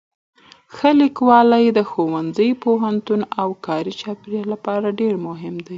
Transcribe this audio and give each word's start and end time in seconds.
ښه 0.75 0.89
لیکوالی 1.01 1.65
د 1.77 1.79
ښوونځي، 1.89 2.49
پوهنتون 2.63 3.21
او 3.41 3.49
کاري 3.65 3.93
چاپېریال 4.01 4.45
لپاره 4.53 4.95
ډېر 4.99 5.13
مهم 5.27 5.55
دی. 5.65 5.69